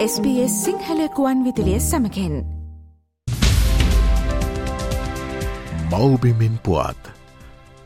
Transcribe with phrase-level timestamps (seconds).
[0.00, 2.34] SBS සිංහලකුවන් විදිලිය සමකෙන්
[5.90, 7.10] මවබිමින් පුවත්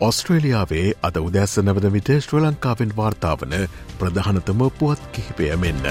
[0.01, 3.55] ඔස්ට්‍රේලියාවේ අද උදැස්ස නවද විට ශ්‍ර ලංකාවෙන් වාර්තාාවන
[3.99, 5.83] ප්‍රධානතම පුවත් කිහිපය මෙන්න.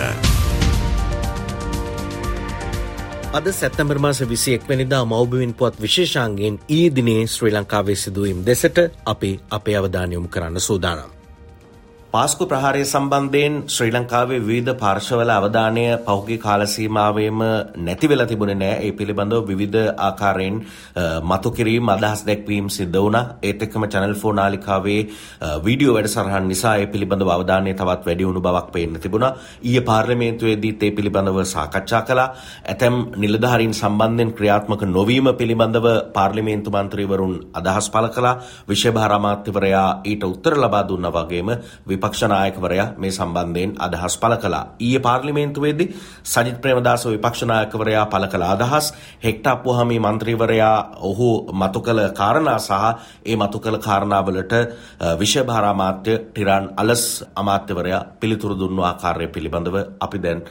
[3.34, 9.34] අද සැත්තැම්බර් මාස විසි එක්වැනිදා මෞබවින් පුවත් විශේෂාන්ගෙන් ඊ දිනේ ශ්‍රී ලංකාවේ සිදුවීම් දෙසට අපි
[9.50, 11.23] අපේ අවධානයොමු කරන්න සූදානම්.
[12.14, 17.40] පාස්කු ප්‍රහාරය සම්බන්ධයෙන් ශ්‍රී ලංකාවේ විවිධ පාර්ශවල අවධානය පහුගේ කාලසීමාවේම
[17.80, 20.60] නැති වෙලා තිබුණේ නෑ ඒ පිළිබඳව විවිධ ආකාරයෙන්
[21.24, 23.24] මතු කිරීම අදහස් දැක්වීම් සිද්ධ වුණා.
[23.42, 25.00] ඒත් එක්කම චැනල් 4 නාලිකාවේ
[25.66, 29.32] වීඩියෝ වැඩසටහන් නිසා ඒ පිළිබඳව අවධානය තවත් වැඩි වුණු බවක් පේන්න තිබුණා.
[29.64, 32.28] ඊයේ පාර්ලිමේන්තුවේදීත් ඒ පිළිබඳව සාකච්ඡා කළා.
[32.68, 38.38] ඇතැම් නිලධාරීන් සම්බන්ධයෙන් ක්‍රියාත්මක නොවීම පිළිබඳව පාර්ලිමේන්තු මන්ත්‍රීවරුන් අදහස් පළ කළා.
[38.68, 41.54] විශේෂ භාර අමාත්‍යවරයා ඊට උත්තර ලබා දුන්නා වගේම
[42.04, 44.66] විපක්ෂ නායකවරයා මේ සම්බන්ධයෙන් අදහස් පළ කළා.
[44.80, 45.88] ඊයේ පාර්ලිමේන්තුවේදී
[46.26, 48.88] සජිත් ප්‍රේමදාස විපක්ෂ නායකවරයා පළ කළ අදහස්
[49.24, 52.72] හෙක්ට අප්පුහමි මන්ත්‍රීවරයා ඔහු මතු කළ කාරණා සහ
[53.26, 54.54] ඒ මතු කළ කාරණාවලට
[55.20, 60.44] විෂභාර අමාත්‍ය ටිරාන් අලස් අමාත්‍යවරයා පිළිතුරු දුන්නු ආකාරය පිළිබඳව අපි දැන්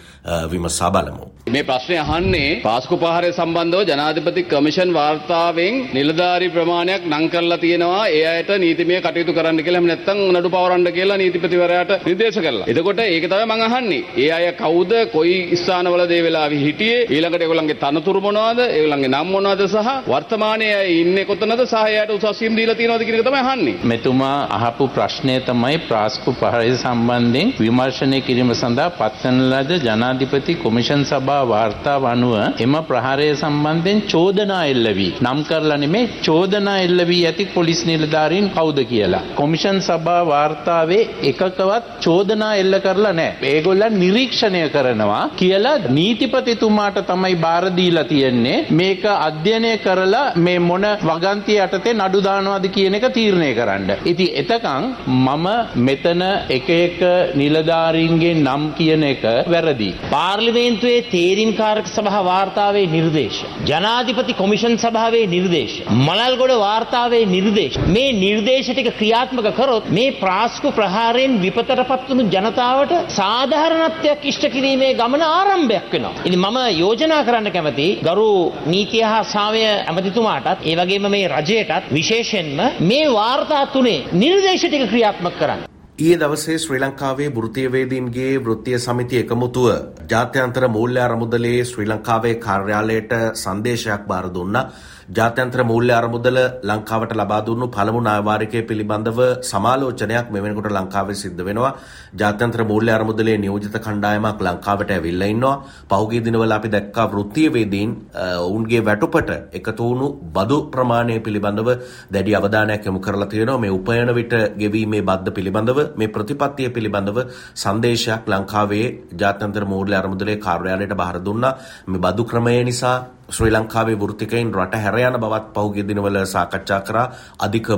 [0.50, 1.24] විමසා බලමු.
[1.48, 8.24] මේ ප්‍රශ්නය අහන්නේ පාස්කු පහරය සම්බන්ධව ජනාධිපති කමිෂන් වාර්තාවෙන් නිලධාරි ප්‍රමාණයක් නම් කරලා තියෙනවා ඒ
[8.28, 12.66] අයට නීතිමය කටයුතු කරන්න කියලා නැත්නම් නඩු පවරන්න කියලා නීති අධිපතිවරයාට නිර්දේශ කළා.
[12.66, 14.02] එතකොට ඒක තමයි මම අහන්නේ.
[14.16, 17.06] ඒ අය කවුද කොයි ස්ථානවලද ඒ වෙලාවේ හිටියේ?
[17.08, 18.60] ඊළඟට ඒගොල්ලන්ගේ තනතුරු මොනවද?
[18.68, 23.26] ඒගොල්ලන්ගේ නම් මොනවද සහ වර්තමානයේ ඉන්නේ කොතනද සහ එයාට උසස් වීම දීලා තියෙනවද කියන එක
[23.26, 23.76] තමයි අහන්නේ.
[23.84, 31.42] මෙතුමා අහපු ප්‍රශ්නය තමයි ප්‍රාස්කු පහරය සම්බන්ධයෙන් විමර්ශනය කිරීම සඳහා පත්වන ලද ජනාධිපති කොමිෂන් සභා
[31.46, 37.50] වාර්තාව අනුව එම ප්‍රහාරය සම්බන්ධයෙන් චෝදනා එල්ල වී නම් කරලා නෙමේ චෝදනා එල්ල වී ඇති
[37.54, 39.22] පොලිස් නිලධාරීන් කවුද කියලා.
[39.34, 41.02] කොමිෂන් සභා වාර්තාවේ
[41.32, 43.36] එකකවත් චෝදනා එල්ල කරලා නෑ.
[43.52, 48.64] ඒගොල්ලන් නිරීක්ෂණය කරනවා කියලා නීතිපතිතුමාට තමයි බාර දීලා තියෙන්නේ.
[48.80, 53.90] මේක අධ්‍යයනය කරලා මේ මොන වගන්තිය යටතේ නඩු දානවද කියන එක තීරණය කරන්න.
[54.12, 55.46] ඉතින් එතකන් මම
[55.86, 56.22] මෙතන
[56.56, 57.00] එක එක
[57.40, 59.22] නිලධාරීන්ගේ නම් කියන එක
[59.54, 59.90] වැරදි.
[60.10, 63.40] පාර්ලිමේන්තුවේ තේරීම්කාරක සභා වාර්තාවේ නිර්දේශ.
[63.70, 65.76] ජනාධිපති කොමිෂන් සභාවේ නිර්දේශ.
[66.06, 67.78] මලල්ගොඩ වාර්තාවේ නිර්දේශ.
[67.94, 74.94] මේ නිර්දේශ ටික ක්‍රියාත්මක කරොත් මේ ප්‍රාස්කු ප්‍රහාර අනිවාර්යෙන් විපතටපත් වුණු ජනතාවට සාධාරණත්වයක් ඉෂ්ට කිරීමේ
[74.94, 76.14] ගමන ආරම්භයක් වෙනවා.
[76.24, 82.58] ඉතින් මම යෝජනා කරන්න කැමති ගරු නීතිය හා සාමය ඇමතිතුමාටත් ඒ වගේම මේ රජයටත් විශේෂයෙන්ම
[82.82, 85.68] මේ වාර්තා තුනේ නිර්දේශ ටික ක්‍රියාත්මක කරන්න.
[85.98, 89.66] ඊයේ දවසේ ශ්‍රී ලංකාවේ වෘත්තීයවේදීන්ගේ වෘත්තීය සමිතිය එකමුතුව
[90.10, 94.70] ජාත්‍යන්තර මූල්‍ය අරමුදලේ ශ්‍රී ලංකාවේ කාර්යාලයට සංදේශයක් බාර දුන්නා.
[95.08, 101.72] ජාත්‍යන්තර මූල්‍ය අරමුදල ලංකාවට ලබා දුන්නු පළමු නායවාරිකය පිළිබඳව සමාලෝචනයක් මෙවැනිකොට ලංකාවේ සිද්ධ වෙනවා.
[102.14, 105.56] ජාත්‍යන්තර මූල්‍ය අරමුදලේ නියෝජිත කණ්ඩායමක් ලංකාවට ඇවිල්ලා ඉන්නවා.
[105.90, 107.90] පහුගිය දිනවල අපි දැක්කා වෘත්තීයවේදීන්
[108.38, 111.70] ඔවුන්ගේ වැටුපට එකතු වුණු බදු ප්‍රමාණය පිළිබඳව
[112.12, 113.58] දැඩි අවධානයක් යොමු කරලා තියෙනවා.
[113.58, 117.18] මේ උපයන විට ගෙවීමේ බද්ද පිළිබඳව මේ ප්‍රතිපත්තිය පිළිබඳව
[117.56, 118.86] සංදේශයක් ලංකාවේ
[119.18, 121.56] ජාත්‍යන්තර මූල්‍ය අරමුදලේ කාර්යාලයට බාර දුන්නා.
[121.86, 122.96] මේ බදු ක්‍රමය නිසා
[123.32, 127.04] ශ්‍රී ලංකාවේ වෘතිකයින් රට හැර යන බවත් පහුගිය දිනවල සාකච්ඡා කරා
[127.38, 127.68] අධික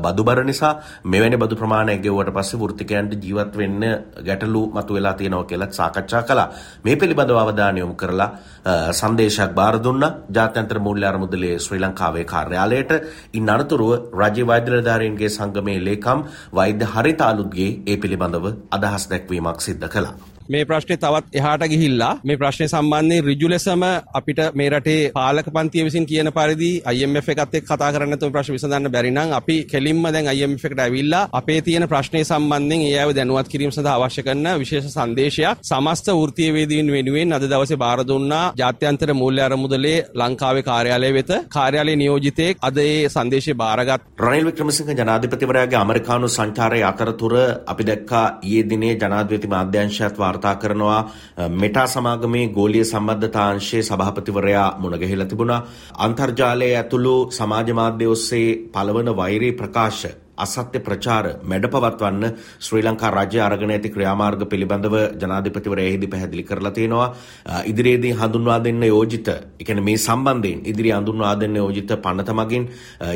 [0.00, 0.72] බදුබර නිසා
[1.04, 3.84] මෙවැනි බදු ප්‍රමාණයක් ගෙවුවට පස්සේ වෘතිකයන්ට ජීවත් වෙන්න
[4.20, 6.48] ගැටලු මතුවලා තියෙනවා කියලා සාකච්ඡා කළා.
[6.84, 8.30] මේ පිළිබඳව අවධානය යොමු කරලා
[8.92, 12.92] සංදේශයක් බාර දුන්නා ජාත්‍යන්තර මූල්‍ය අරමුදලේ ශ්‍රී ලංකාවේ කාර්යාලයට.
[13.32, 16.20] ඉන් අනතුරුව රාජ්‍ය වෛද්‍ය නිලධාරීන්ගේ සංගමේ ලේකම්
[16.54, 20.31] වෛද්‍ය හරිතාලුත්ගේ ඒ පිළිබඳව අදහස් දැක්වීමක් සිද්ධ කළා.
[20.48, 23.82] මේ ප්‍රශ්නේ තවත් එහාට ගිහිල්ලා මේ ප්‍රශ්නේ සම්බන්ධයෙන් ඍජු ලෙසම
[24.14, 28.54] අපිට මේ රටේ පාලක පන්තිය විසින් කියන පරිදි IMF එකත් එක්ක කතා කරන්න තුන් ප්‍රශ්න
[28.54, 33.14] විසඳන්න බැරි නම් අපි කෙලින්ම දැන් IMF එකට ඇවිල්ලා අපේ තියෙන ප්‍රශ්නේ සම්බන්ධයෙන් ඒ අයව
[33.14, 35.62] දැනුවත් කිරීම සඳහා අවශ්‍ය කරන විශේෂ සංදේශයක්.
[35.62, 41.96] සමස්ත වෘත්තීය වේදීන් වෙනුවෙන් අද දවසේ බාර දුන්නා ජාත්‍යන්තර මූල්‍ය අරමුදලේ ලංකාවේ කාර්යාලය වෙත කාර්යාලයේ
[41.96, 42.56] නියෝජිතයෙක්.
[42.62, 47.34] අද ඒ සංදේශය බාරගත් රනිල් වික්‍රමසිංහ ජනාධිපතිවරයාගේ ඇමරිකානු සංචාරය අතරතුර
[47.66, 51.10] අපි දැක්කා ඊයේ දිනේ ජනාධිපති මාධ්‍යංශයත් වාර්තා කරනවා.
[51.50, 55.66] මෙටා සමාගමේ ගෝලිය සම්බන්ධතාංශයේ සභාපතිවරයා මුණගැහිලා තිබුණා.
[55.98, 60.04] අන්තර්ජාලය ඇතුළු සමාජ මාධ්‍ය ඔස්සේ පළවන වෛරී ප්‍රකාශ
[60.38, 67.08] අසත්‍ය ප්‍රචාර මැඩපවත්වන්න ශ්‍රී ලංකා රජය අරගෙන ඇති ක්‍රියාමාර්ග පිළිබඳව ජනාධිපතිවරයා එහිදී පැහැදිලි කරලා තියෙනවා.
[67.64, 72.64] ඉදිරියේදී හඳුන්වා දෙන්න යෝජිත, ඒ කියන්නේ මේ සම්බන්ධයෙන් ඉදිරිය හඳුන්වා දෙන්න යෝජිත පනත මගින්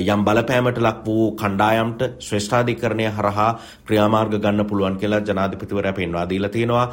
[0.07, 3.49] යම් බලපෑමට ලක් වූ කණ්ඩායම්ට ශ්‍රේෂ්ඨාධිකරණය හරහා
[3.87, 6.87] ක්‍රියාමාර්ග ගන්න පුළුවන් කියලා ජනාධිපතිවරයා පෙන්වා දීලා තියෙනවා.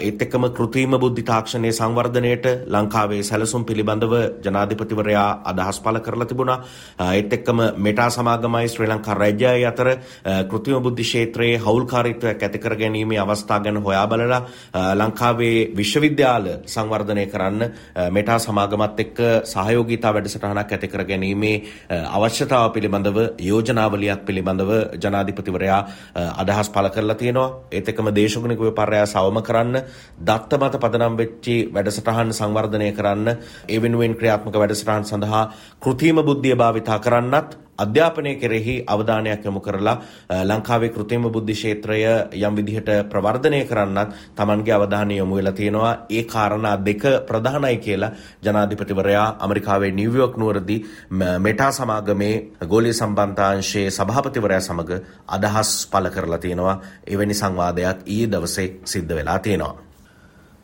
[0.00, 4.16] ඒත් එක්කම කෘත්‍රිම බුද්ධි තාක්ෂණයේ සංවර්ධනයට ලංකාවේ සැලසුම් පිළිබඳව
[4.46, 6.58] ජනාධිපතිවරයා අදහස් පළ කරලා තිබුණා.
[7.12, 9.88] ඒත් එක්කම මෙටා සමාගමයි ශ්‍රී ලංකා රාජ්‍ය අය අතර
[10.46, 14.40] කෘතිම බුද්ධි ක්ෂේත්‍රයේ හවුල්කාරීත්වයක් ඇති කර ගැනීමේ අවස්ථා ගැන හොයා බලලා
[14.94, 17.62] ලංකාවේ විශ්වවිද්‍යාල සංවර්ධනය කරන්න
[18.10, 21.56] මෙටා සමාගමත් එක්ක සහයෝගීතා වැඩසටහනක් ඇති කර ගැනීමේ
[22.10, 25.80] අවශ්‍යතාව පිළිබඳව යෝජනාවලියක් පිළිබඳව ජනාධිපතිවරයා
[26.36, 27.48] අදහස් පළ කරලා තියෙනවා.
[27.70, 29.76] ඒත් එක්කම දේශගුණික විපර්යාස සවම කරන්න
[30.20, 33.28] දත්ත මත පදනම් වෙච්චි වැඩසටහන් සංවර්ධනය කරන්න
[33.68, 35.44] ඒ වෙනුවෙන් ක්‍රියාත්මක වැඩසටහන් සඳහා
[35.80, 39.96] කෘතිම බුද්ධිය භාවිතා කරන්නත් අධ්‍යාපනය කෙරෙහි අවධානයක් යොමු කරලා
[40.44, 42.00] ලංකාවේ කෘතිම බුද්ධි ක්ෂේත්‍රය
[42.38, 46.06] යම් විදිහට ප්‍රවර්ධනය කරන්නත් Tamanගේ අවධානය යොමු වෙලා තියෙනවා.
[46.08, 48.12] ඒ කාරණා දෙක ප්‍රධානයි කියලා
[48.42, 50.80] ජනාධිපතිවරයා ඇමරිකාවේ නිව්යෝක් නුවරදී
[51.40, 52.34] මෙටා සමාගමේ
[52.64, 54.90] ගෝලීය සම්බන්ධාංශයේ සභාපතිවරයා සමග
[55.28, 56.80] අදහස් පළ කරලා තියෙනවා.
[57.06, 59.89] එවැනි සංවාදයක් ඊයේ දවසේ සිද්ධ වෙලා තියෙනවා.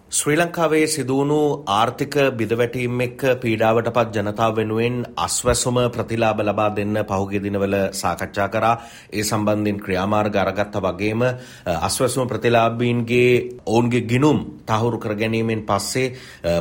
[0.08, 1.36] ශ්‍රී ලංකාවේ සිදුවුණු
[1.68, 8.76] ආර්ථික බිඳවැටීම් එක්ක පීඩාවට පත් ජනතාව වෙනුවෙන් අස්වැසුම ප්‍රතිලාභ ලබා දෙන්න පහුගිය දිනවල සාකච්ඡා කරා.
[9.12, 11.24] ඒ සම්බන්ධයෙන් ක්‍රියාමාර්ග අරගත්තා වගේම
[11.80, 13.32] අස්වැසුම ප්‍රතිලාභීන්ගේ
[13.66, 16.14] ඔවුන්ගේ ගිණුම් තහවුරු කර ගැනීමෙන් පස්සේ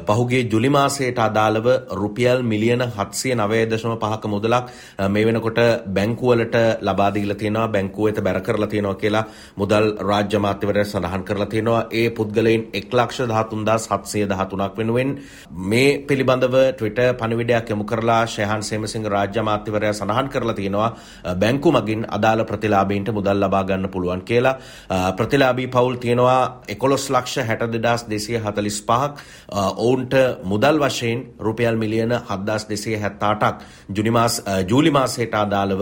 [0.08, 4.74] පහුගිය ජුලි මාසයට අදාළව රුපියල් මිලියන 709.5ක මුදලක්
[5.10, 5.60] මේ වෙනකොට
[5.90, 7.68] බැංකුවලට ලබා දීලා තියෙනවා.
[7.70, 9.26] බැංකුව වෙත බැර කරලා තියෙනවා කියලා
[9.56, 11.88] මුදල් රාජ්‍ය අමාත්‍යවරයා සඳහන් කරලා තියෙනවා.
[11.94, 15.16] ඒ පුද්ගලයන් 1 ලක්ෂ දහතුන්දා සත්සය දහතුනක් වෙනුවෙන්
[15.66, 20.90] මේ පිළිබඳව ට්විට පණිවිඩයක් යොමු කරලා ශයහන් සේමසිංහ රාජ්‍ය අමාත්‍යවරයා සඳහන් කරලා තියෙනවා
[21.36, 24.56] බැංකු මගින් අදාළ ප්‍රතිලාභීන්ට මුදල් ලබා ගන්න පුළුවන් කියලා.
[25.14, 29.16] ප්‍රතිලාභී පවුල් තියෙනවා 11 ලක්ෂ 62245ක්
[29.78, 30.16] ඔවුන්ට
[30.46, 33.54] මුදල් වශයෙන් රුපියල් මිලියන 7278ක්
[33.92, 35.82] ජුනි මාස ජූලි මාසයට අදාළව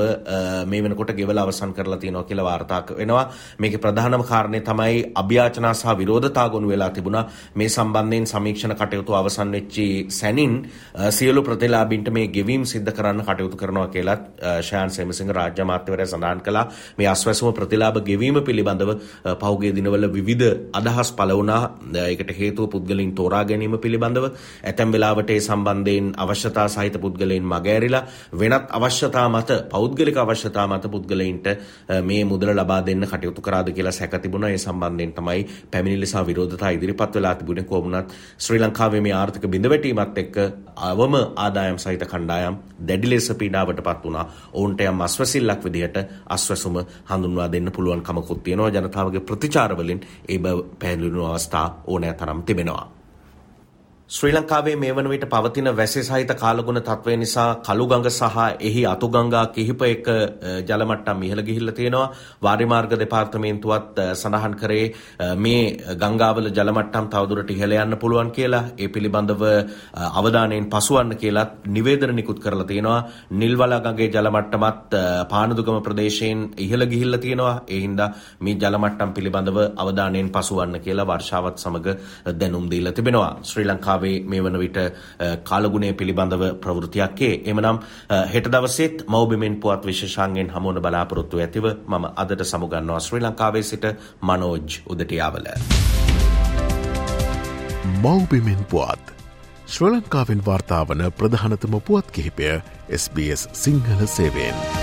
[0.66, 3.26] මේ වෙනකොට ගෙවලා අවසන් කරලා තියෙනවා කියලා වාර්තා වෙනවා.
[3.60, 7.26] මේකේ ප්‍රධානම කාරණේ තමයි අභ්‍යාචනා සහ විරෝධතා ගොනු වෙලා තිබුණා.
[7.56, 10.54] මේ සම්බන්ධයෙන් සමීක්ෂණ කටයුතු අවසන් වෙච්චි සැනින්
[11.12, 14.18] සියලු ප්‍රතිලාභීන්ට මේ ගෙවීම් සිද්ධ කරන්න කටයුතු කරනවා කියලා
[14.62, 16.66] ශාන් සේමසිංහ රාජ්‍ය අමාත්‍යවරයා සඳහන් කළා.
[16.98, 18.92] මේ අස්වැසුම ප්‍රතිලාභ ගෙවීම පිළිබඳව
[19.40, 21.62] පහුගිය දිනවල විවිධ අදහස් පළ වුණා.
[22.06, 24.26] ඒකට හේතුව පුද්ගලයන් තෝරා ගැනීම පිළිබඳව
[24.64, 28.04] ඇතැම් වෙලාවට ඒ සම්බන්ධයෙන් අවශ්‍යතා සහිත පුද්ගලයන් මගහැරිලා
[28.34, 31.48] වෙනත් අවශ්‍යතා මත පෞද්ගලික අවශ්‍යතා මත පුද්ගලයින්ට
[32.04, 34.50] මේ මුදල ලබා දෙන්න කටයුතු කරාද කියලා සැක තිබුණා.
[34.50, 35.42] ඒ සම්බන්ධයෙන් තමයි
[35.72, 40.38] පැමිණිලි සහ විරෝධතා ඉදිරිපත් වෙලා තිබුණේ කොහොමුණත් ශ්‍රී ලංකාවේ මේ ආර්ථික බිඳවැටීමත් එක්ක
[40.84, 44.26] අවම ආදායම් සහිත කණ්ඩායම් දැඩි ලෙස පීඩාවට පත් වුණා.
[44.54, 45.98] ඔවුන්ට යම් අස්වැසිල්ලක් විදිහට
[46.30, 48.70] අස්වැසුම හඳුන්වා දෙන්න පුළුවන් කමකුත් තියෙනවා.
[48.72, 53.03] ජනතාවගේ ප්‍රතිචාර වලින් ඒ බව පැහැදිලි අවස්ථා ඕනෑ තරම් තිබෙනවා.
[54.14, 59.46] ශ්‍රී ලංකාවේ මේ වන විට පවතින වැසි සහිත කාලගුණ තත්ත්වය නිසා කළුගඟ සහ එහි අතුගංගා
[59.48, 60.10] කිහිපයක
[60.68, 62.12] ජලමට්ටම් ඉහළ ගිහිල්ලා තියෙනවා.
[62.40, 64.84] වාරිමාර්ග දෙපාර්තමේන්තුවත් සඳහන් කරේ
[65.38, 65.64] මේ
[65.96, 68.62] ගංගාවල ජලමට්ටම් තවදුරට ඉහළ යන්න පුළුවන් කියලා.
[68.78, 69.42] ඒ පිළිබඳව
[70.12, 73.00] අවධානයෙන් පසුවන්න කියලා නිවේදන නිකුත් කරලා තියෙනවා.
[73.34, 74.96] නිල්වලා ගඟේ ජලමට්ටමත්
[75.28, 77.56] පානදුගම ප්‍රදේශයෙන් ඉහළ ගිහිල්ලා තියෙනවා.
[77.68, 78.10] ඒ හින්දා
[78.42, 81.98] මේ ජලමට්ටම් පිළිබඳව අවධානයෙන් පසුවන්න කියලා වර්ෂාවත් සමග
[82.38, 83.34] දැනුම් දීලා තිබෙනවා.
[83.44, 84.78] ශ්‍රී ලංකාවේ ලංකාවේ මේ වන විට
[85.44, 87.80] කාලගුණය පිළිබඳව ප්‍රවෘතියක්කේ එමනම්
[88.34, 93.86] හෙට දවසෙත් මෞබිමෙන් පුවත් විශේෂාන්ගෙන් හමුවන බලාපොරොත්තු ඇතිව මම අදට සමුගන්නවා ශ්‍රී ලංකාවේ සිට
[94.22, 95.48] මනෝජ් උදටියාවල.
[98.02, 99.14] මෞබිමෙන් පුවත්
[99.68, 102.50] ශ්‍ර ලංකාවෙන් වාර්තාාවන ප්‍රධානතම පුවත් කිහිපය
[102.94, 104.83] SBS සිංහල සේවෙන්.